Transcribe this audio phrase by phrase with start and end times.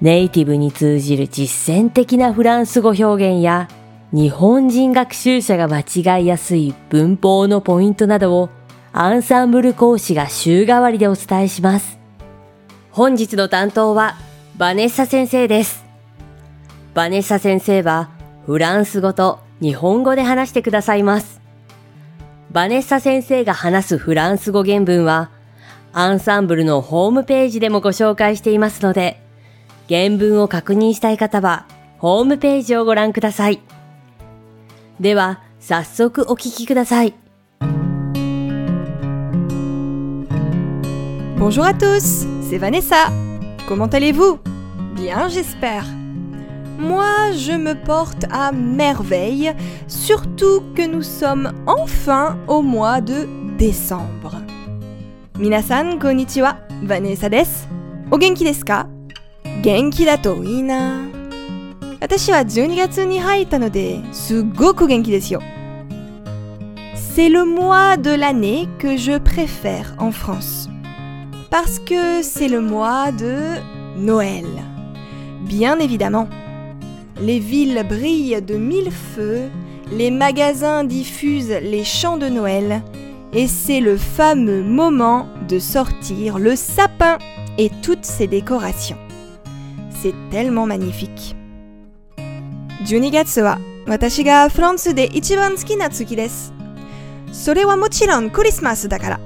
[0.00, 3.68] ネイティブに通じる実践的なフランス語表現や
[4.12, 5.80] 日本人学習者が間
[6.18, 8.50] 違いやすい文法のポイントなどを
[8.92, 11.98] アンサンブル講師が週替わりでお伝えします。
[12.90, 14.16] 本日の担当は
[14.56, 15.84] バネッサ先生です。
[16.94, 18.10] バネッサ先生は
[18.46, 21.40] フランス語と日本語で話してくださいます。
[22.52, 25.30] バネッサ先生が話すフランス語原文は
[25.92, 29.25] アンサンブルのホームページでもご紹介していますので、
[29.89, 31.65] 原文を確認したい方は、
[31.99, 33.59] ホームページをご覧ください。
[34.99, 37.13] では、早速お聞きください。
[41.37, 43.11] Bonjour à tous, c'est Vanessa.
[43.67, 44.39] Comment allez-vous
[44.95, 45.85] Bien, j'espère.
[46.77, 49.53] Moi, je me porte à merveille,
[49.87, 54.41] surtout que nous sommes enfin au mois de décembre.
[55.37, 57.67] Minasan, konnichiwa, Vanessa desu.
[58.11, 58.87] O genki desu ka
[59.65, 61.07] 元気だといいな
[61.99, 65.41] 私は12月に入ったのですっごく元気ですよ
[66.95, 70.69] C'est le mois de l'année que je préfère en France
[71.51, 73.57] parce que c'est le mois de
[73.97, 74.45] Noël.
[75.41, 76.29] Bien évidemment.
[77.19, 79.49] Les villes brillent de mille feux,
[79.91, 82.81] les magasins diffusent les chants de Noël,
[83.33, 87.17] et c'est le fameux moment de sortir le sapin
[87.57, 88.97] et toutes ses décorations.
[90.05, 91.35] C'est tellement magnifique.
[92.85, 96.53] 12月は私がフランスで一番好きな月です。
[97.31, 99.19] それはもちろんクリスマスだから。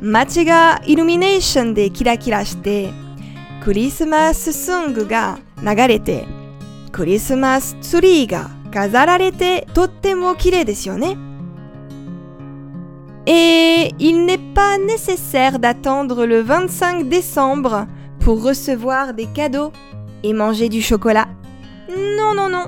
[0.00, 2.90] 街がイルミネーションでキラキラして、
[3.62, 6.26] クリスマスソングが流れて、
[6.92, 11.16] クリスマスツリーが飾られてとっても綺麗ですよね。
[13.26, 17.86] Et il n'est pas nécessaire d'attendre le 25 décembre
[18.24, 19.72] pour recevoir des cadeaux
[20.22, 21.28] et manger du chocolat.
[21.88, 22.66] Non, non, non.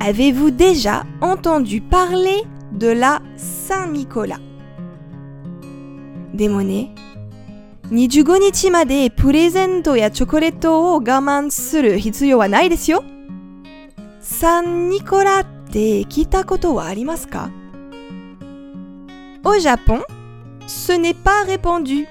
[0.00, 4.38] Avez-vous déjà entendu parler de la Saint-Nicolas
[6.34, 6.92] でもね、
[7.90, 13.04] 25日までプレゼントやチョコレートを我慢する必要はないですよ。
[14.20, 17.50] サンニコラって聞いたことはありますか
[19.44, 20.02] Au Japon,
[20.66, 22.06] ce n'est pas répandu.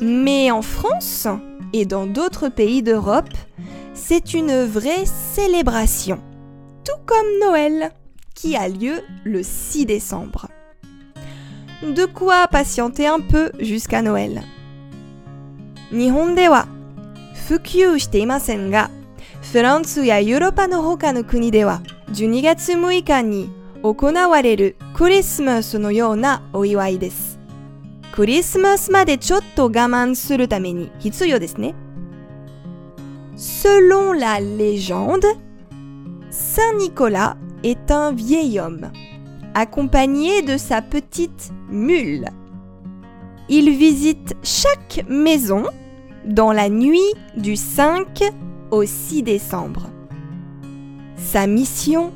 [0.00, 1.26] Mais en France
[1.72, 3.28] et dans d'autres pays d'Europe,
[3.94, 6.20] c'est une vraie célébration.
[6.84, 7.92] Tout comme Noël,
[8.34, 10.48] qui a lieu le 6 décembre.
[11.82, 14.42] De quoi patienter un peu jusqu'à Noël.
[15.92, 16.66] 日本では
[17.48, 18.90] 普及していませんが、
[19.40, 21.80] フランスやヨーロッパの他の国では
[22.10, 23.50] 12月6日に
[23.82, 27.29] 行われるクリスマスのようなお祝いです。
[28.12, 31.74] クリスマスまでちょっと我慢するために必要ですね。
[33.36, 35.26] Selon la légende,
[36.30, 38.90] Saint Nicolas est un vieil homme,
[39.52, 42.30] accompagné de sa petite mule.
[43.48, 45.64] Il visite chaque maison
[46.24, 48.22] dans la nuit du 5
[48.70, 49.90] au 6 décembre.
[51.16, 52.12] Sa mission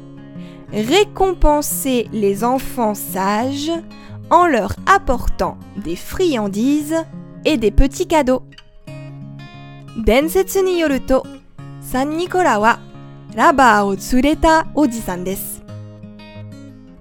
[0.73, 3.73] Récompenser les enfants sages
[4.30, 7.06] en leur apportant des friandises
[7.46, 8.44] et des petits cadeaux.
[10.04, 11.26] 伝説によると、
[11.82, 12.80] サンニコラは
[13.36, 15.64] ラバーを連れたおじさんです。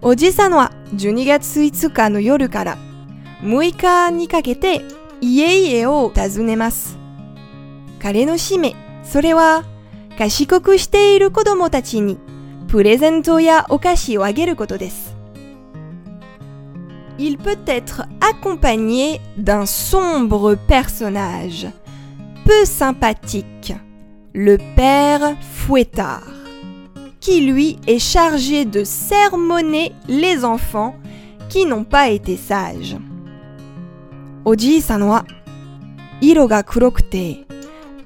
[0.03, 2.79] おじさんは12月5日の夜から
[3.41, 4.83] 6日にかけて
[5.21, 6.99] 家々を訪ねます。
[7.99, 9.65] 彼の使命、それは
[10.19, 12.19] 賢くしている子供たちに
[12.69, 15.04] プレゼントやお菓子をあげることです。
[17.18, 21.68] Il peut être accompagné d'un sombre personnage,
[22.46, 23.74] peu sympathique,
[24.34, 26.24] le père Fouettard,
[27.20, 30.96] qui lui est chargé de sermonner les enfants
[31.50, 32.98] qui n'ont pas été sages.
[34.46, 35.26] おじいさんは
[36.22, 37.46] 色が黒くて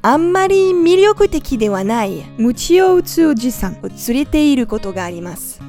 [0.02, 5.62] あんまり魅力的ではない鞭を打つおじさんを連れていることがあります。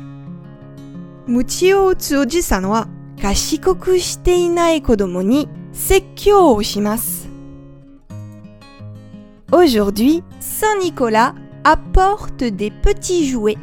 [1.28, 2.88] 鞭を打つおじさんは
[3.20, 7.28] 賢くしていない子供に説教をします。
[9.52, 13.56] Aujourd'hui, Saint Nicolas apporte des petits jouets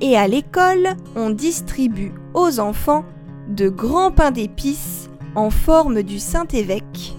[0.00, 3.04] et à l'école, on distribue aux enfants
[3.48, 7.14] de grands pains d'épices en forme du Saint-Évêque,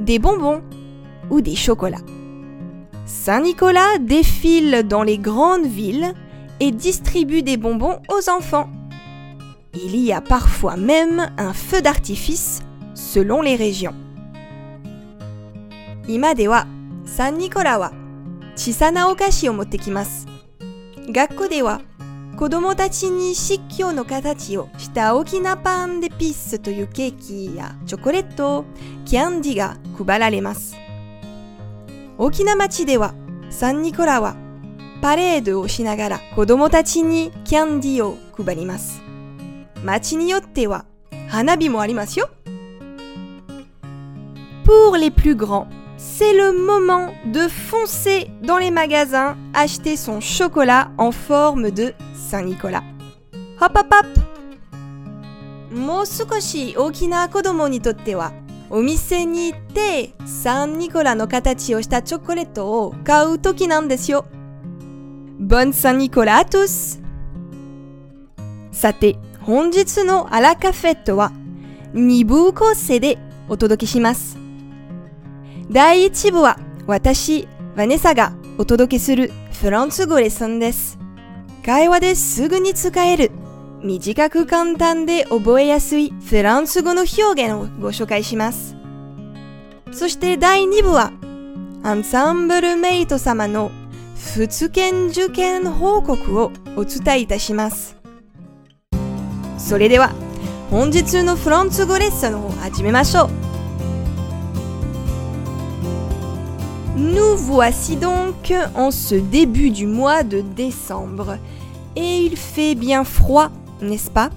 [0.00, 0.62] des bonbons
[1.30, 2.04] ou des chocolats.
[3.06, 6.12] Saint-Nicolas défile dans les grandes villes
[6.60, 8.68] et distribue des bonbons aux enfants.
[9.74, 12.62] Il y a parfois même un feu d'artifice
[12.94, 13.94] selon les régions.
[16.08, 16.66] 今では
[17.04, 17.92] サンニコラは
[18.56, 20.26] 小さなお菓子を持ってきます。
[21.08, 21.80] 学校では
[22.36, 28.64] 子供たちに漆器の形をした大きなパンでピースというケーキやチョコレート、
[29.04, 30.76] キャンディが配られます。
[32.18, 33.14] 大きな町では
[33.50, 34.34] サンニコラは
[35.00, 39.02] パレードをしながら子供たちにキャンディを配ります。
[39.84, 40.84] 町によっては
[41.28, 42.28] 花火もありますよ。
[44.64, 51.10] Pour les plus grands, c'est le moment de foncer dans les magasins acheter son chocolat en
[51.10, 52.82] forme de Saint-Nicolas.
[53.60, 54.32] Hop hop hop
[55.74, 58.32] もう少し大きな子供にとっては
[58.68, 64.26] お店に行ってサンニコラの形をしたチョコレートを買う時なんですよ。
[65.38, 67.00] Bonne Saint Nicolas à tous!
[68.70, 69.16] さて、
[69.47, 71.31] 本日のアラカフェットは
[71.93, 73.17] 2部構成で
[73.47, 74.37] お届けします。
[75.71, 80.99] 第1部は私、ヴァネサがお届けするフランス語レッスンです。
[81.65, 83.31] 会話ですぐに使える
[83.81, 88.75] 短く簡単で覚えやすいフランス語の表現をご紹介します。
[89.93, 91.13] そして第2部は
[91.83, 93.71] アンサンブルメイト様の
[94.17, 97.96] 仏研受験報告をお伝えいたします。
[99.58, 100.12] それでは
[100.70, 103.30] 本日のフランス語レッスンを始めましょう。
[106.96, 111.38] Nous voici donc en ce début du mois de décembre.
[111.94, 113.50] Et il fait bien froid,
[113.80, 114.30] n'est-ce pas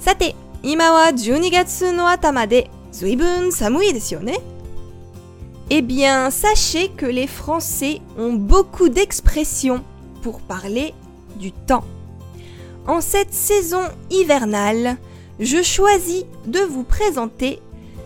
[0.00, 4.40] さて、今は12月の頭で随分寒いですよね
[5.72, 9.84] Eh bien, sachez que les Français ont beaucoup d'expressions
[10.20, 10.94] pour parler
[11.36, 11.84] du temps.
[12.86, 14.96] En cette saison hivernale,
[15.38, 17.60] je choisis de vous présenter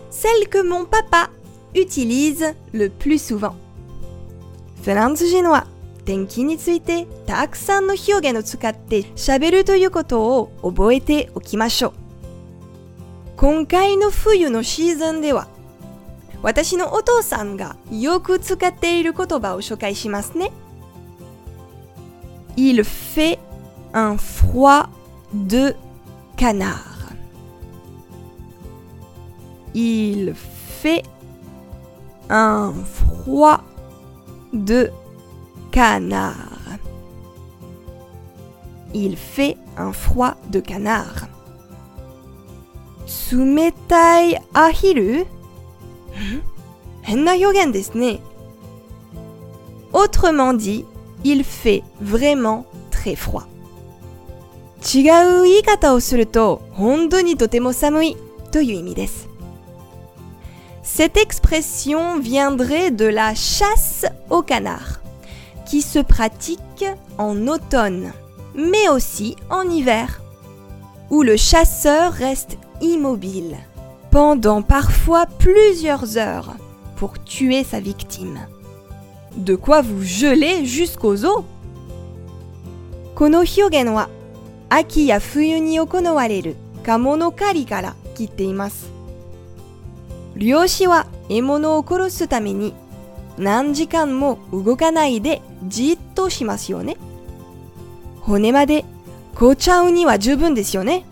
[0.09, 1.29] celle que mon papa
[1.73, 3.55] utilise le plus souvent.
[4.83, 5.65] フランス人は
[6.05, 11.93] 天気についてたくさんの表現を使って喋るということを覚えておきましょう。
[13.35, 15.47] 今回の冬のシーズンでは
[16.41, 20.51] 私のお父さんがよく使っている言葉を紹介しますね。
[22.55, 23.39] Il fait
[23.94, 24.88] un froid
[25.32, 25.74] de
[26.36, 27.12] canard.
[29.74, 31.02] Il fait
[32.28, 33.62] un froid
[34.52, 34.90] de
[35.70, 36.34] canard.
[38.94, 41.28] Il fait un froid de canard.
[43.06, 45.24] Tsumetai ahiru?
[49.92, 50.84] Autrement dit,
[51.24, 53.46] il fait vraiment très froid.
[54.81, 54.99] 違
[55.41, 58.17] う言い方をすると、本当にとても寒い
[58.51, 59.29] という意味です。
[60.83, 65.01] Cette expression viendrait de la chasse au canard,
[65.65, 66.85] qui se pratique
[67.17, 68.13] en automne,
[68.53, 70.21] mais aussi en hiver,
[71.09, 73.57] où le chasseur reste immobile
[74.11, 76.55] pendant parfois plusieurs heures
[76.95, 78.47] pour tuer sa victime.
[79.35, 81.43] De quoi vous geler jusqu'aux os
[83.15, 84.09] この表現は
[84.69, 88.91] 秋や冬に行われる鴨の狩りから切っています。
[90.35, 92.73] 漁師は獲物を殺すために
[93.37, 96.97] 何時間も動かないでじっとしますよね。
[98.21, 98.85] 骨まで
[99.35, 101.05] 凍っちゃうには十分ですよね。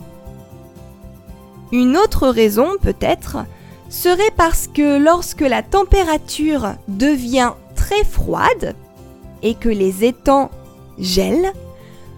[1.72, 3.46] Une autre raison peut-être
[3.90, 8.75] serait parce que lorsque la température devient très froide
[9.42, 10.52] et que les étangs
[11.00, 11.54] gèlent,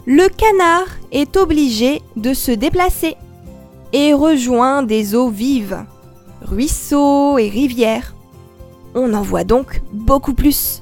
[0.05, 3.17] le canard est obligé de se déplacer
[3.93, 5.86] et rejoint des eaux vives,
[6.41, 8.15] ruisseaux et rivières.
[8.93, 10.81] On en voit donc beaucoup plus.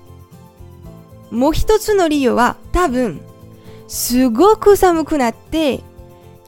[1.31, 3.19] もう一つの理由は多分
[3.87, 5.81] すごく寒くなって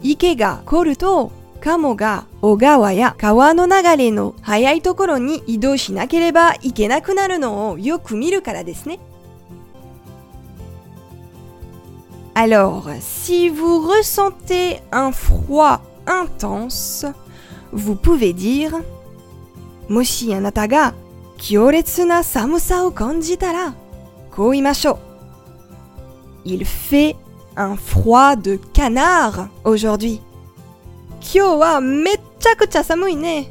[0.02, 9.00] 池が凍るとカモが小川や川の流れの速いところに移動しなければいけなくなるのをよく見るからですね。
[12.35, 17.05] Alors, si vous ressentez un froid intense,
[17.73, 18.81] vous pouvez dire
[19.89, 20.95] Moshi anataga
[21.37, 23.75] kyoretsuna samusa o kanjitara
[24.31, 24.97] koimasho.
[26.45, 27.17] Il fait
[27.57, 30.21] un froid de canard aujourd'hui.
[31.21, 33.43] Kyo wa mechakucha samui ne.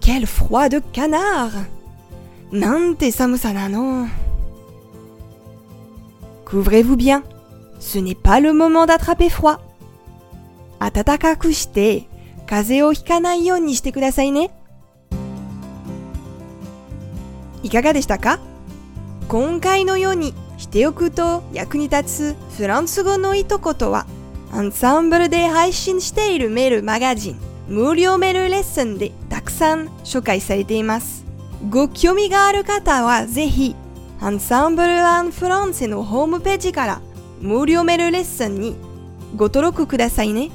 [0.00, 1.64] Quel froid de canard
[2.52, 4.06] Nante samusa nano.
[6.46, 7.24] Couvrez-vous bien.
[7.80, 9.58] Ce n'est pas le moment d'attraper froid.
[10.78, 12.06] Atatakaku shite,
[12.46, 14.50] kaze o hikanai you ni shite kudasai ne.
[17.64, 18.38] いかがでしたか
[19.26, 24.06] 今回のようにしておくと役に立つフランス語のいとことは
[24.52, 31.24] アンサンブルで配信しているメールマガジン無料メールレッスンでたくさん紹介されています
[31.68, 33.74] ご興味がある方はぜひ
[34.20, 37.00] アンサンブル・アン・フランセのホームページから
[37.40, 38.76] 無料メールレッスンに
[39.36, 40.50] ご登録くださいね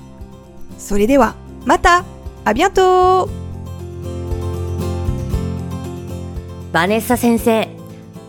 [0.77, 2.03] それではまた
[2.43, 3.29] あビアント
[6.71, 7.67] バネッサ先生、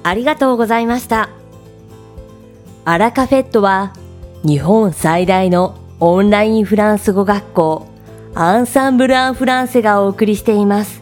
[0.02, 1.30] ありがとうございました。
[2.84, 3.92] アラカフェットは
[4.42, 7.86] 日本最大のオンラインフランス語学校
[8.34, 11.01] アンサンブル・アン・フランセがお送りしています。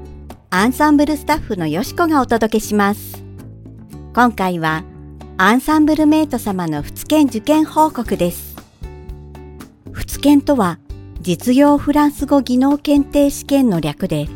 [0.53, 3.23] アンサンブルスタッフのよしこがお届けします。
[4.13, 4.83] 今回は
[5.37, 8.57] アンサンブルメイト様の仏研受験報告です。
[9.93, 10.77] 仏研とは
[11.21, 14.27] 実用フランス語技能検定試験の略で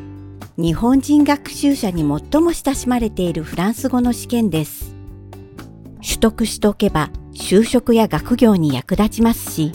[0.56, 4.96] 日本人学習者に最も親しまれているフランス語の試験です。
[5.98, 9.74] 取得しておけば就職や学業に役立ちますし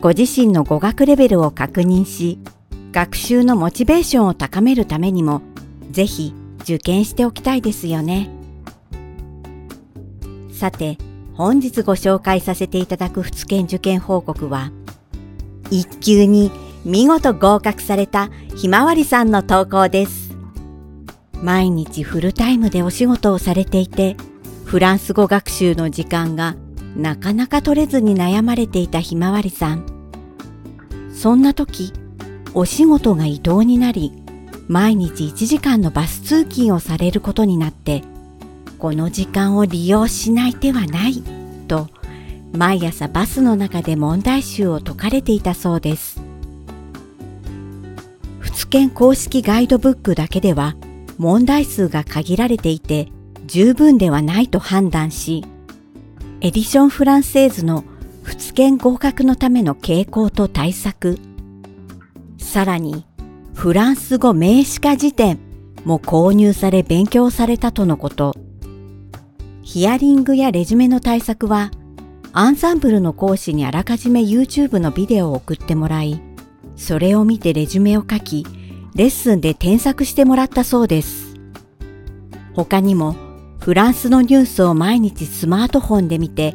[0.00, 2.40] ご自身の語学レベルを確認し
[2.90, 5.42] 学習のモチベーションを高めるためにも
[5.90, 8.30] ぜひ受験しておきたいですよね。
[10.52, 10.98] さて、
[11.34, 14.72] 本日ご紹介させていただく仏研受験報告は、
[15.70, 16.50] 一級に
[16.84, 20.36] 見事合格されたひまわりさんの投稿です。
[21.42, 24.16] 毎日フルタイムでお仕事をされていて、
[24.64, 26.56] フランス語学習の時間が
[26.96, 29.86] なかなか取れずに悩まれていたひまわりさん。
[31.12, 31.92] そんな時、
[32.54, 34.12] お仕事が移動になり、
[34.68, 38.04] 毎日1時間のバス通勤をされることになって、
[38.78, 41.22] この時間を利用しない手はない、
[41.66, 41.88] と、
[42.52, 46.20] 毎朝バスの中で問題集を解かれていたそうです。
[48.40, 50.76] 仏研公式ガイドブックだけでは、
[51.16, 53.08] 問題数が限られていて、
[53.46, 55.46] 十分ではないと判断し、
[56.42, 57.84] エディション・フランセーズの
[58.22, 61.18] 仏研合格のための傾向と対策、
[62.36, 63.07] さらに、
[63.58, 65.40] フランス語名詞化辞典
[65.84, 68.36] も購入され勉強されたとのこと。
[69.62, 71.72] ヒアリングやレジュメの対策は、
[72.32, 76.20] アンサンブルの講師にあらかじめ YouTube のビデオを送ってもらい、
[76.76, 78.46] それを見てレジュメを書き、
[78.94, 81.34] レッスンで添削してもらったそうです。
[82.54, 83.16] 他にも、
[83.58, 86.54] フランスのニュースを毎日スマートフォンで見て、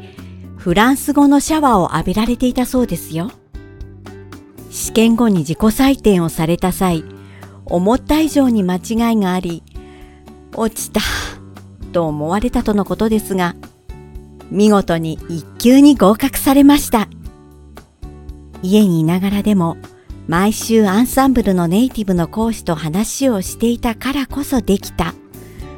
[0.56, 3.30] フランス語のシャワーを浴びられていたそうですよ。
[4.74, 7.04] 試験後に自己採点をされた際、
[7.64, 9.62] 思った以上に間違いがあり、
[10.56, 11.00] 落ちた
[11.92, 13.54] と思われたとのことですが、
[14.50, 17.08] 見事に一級に合格されました。
[18.62, 19.76] 家にいながらでも、
[20.26, 25.14] 毎週アンサンブルのネイティブの講師と話をしていたからこそできた、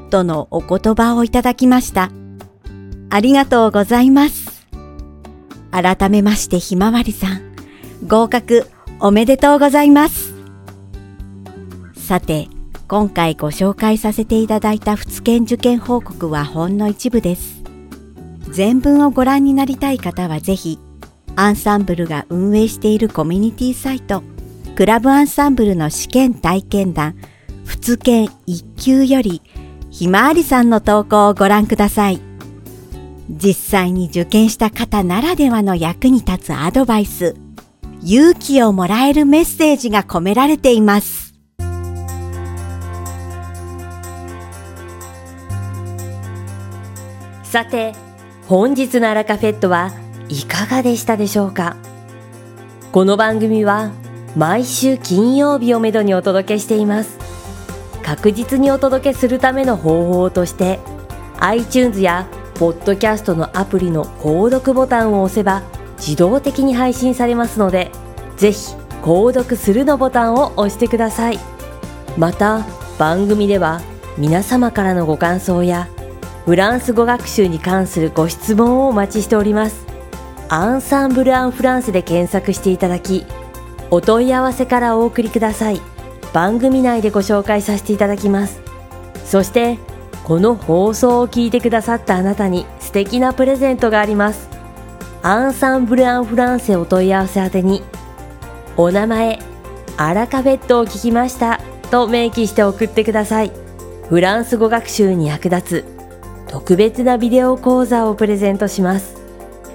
[0.09, 2.11] とのお言葉をいただきました。
[3.11, 4.67] ありがとうございます。
[5.71, 7.43] 改めましてひまわりさん、
[8.09, 10.33] 合格おめでとうございます。
[11.95, 12.49] さて、
[12.89, 17.63] 今回ご紹介させていただいた仏研受験報告はほんの一部です。
[18.51, 20.79] 全文をご覧になりたい方はぜひ、
[21.35, 24.23] アンサンブルが運営しているコミュニティサイト、
[24.77, 27.17] クラブアンサンブルの試験体験談、
[27.67, 29.43] 仏研一級より、
[29.91, 32.21] ひまわりさんの投稿をご覧ください。
[33.29, 37.35] 実際に受験した方ならではの役に立つアドバイス、
[38.09, 41.35] 勇気をもらえるメッセージが込められています。
[47.43, 47.95] さて、
[48.47, 49.91] 本日のアラカフェットは
[50.29, 51.75] いかがでしたでしょうか？
[52.93, 53.91] この番組は
[54.37, 57.19] 毎週金曜日をめどにお届けしています。
[58.05, 60.79] 確実にお届けするための方法として
[61.41, 65.65] iTunes やポッドキャストのアプリの購読ボタンを押せば
[65.99, 67.91] 自動的に配信されますので、
[68.37, 71.39] ぜひ購読するのボタンを押してください。
[72.17, 72.65] また、
[72.99, 73.81] 番組では
[74.17, 75.89] 皆様からのご感想や
[76.47, 79.85] フランス語学習に関するご質問をお待ちしております。
[80.49, 83.27] アンサンブル・アン・フランスで検索していただき、
[83.91, 85.81] お問い合わせからお送りください。
[86.33, 88.61] 番組内でご紹介させていただきます。
[89.25, 89.79] そして、
[90.25, 94.56] この放送を聞いてくださったあなたに素敵なプレゼントがあります。
[95.23, 97.83] アンサンブル・アン・フランセお問い合わせ宛てに、
[98.77, 99.39] お名前、
[99.97, 103.53] アラカフェットを聞きましたと明記して送ってください。
[104.09, 105.85] フランス語学習に役立つ
[106.49, 109.17] 特別なビデオ講座をプレゼントします。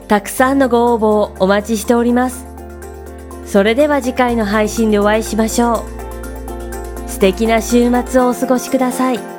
[0.08, 2.46] たくさんのご応募をお待ちしております。
[3.46, 5.84] それでは次回の配信でお会いしましょ
[7.08, 7.10] う。
[7.10, 9.31] 素敵な週末をお過ごしください。